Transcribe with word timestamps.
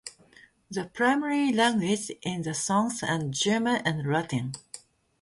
The 0.71 0.85
primary 0.85 1.53
languages 1.53 2.09
in 2.23 2.41
the 2.41 2.55
songs 2.55 3.03
are 3.03 3.23
German 3.27 3.83
and 3.85 4.11
Latin. 4.11 4.53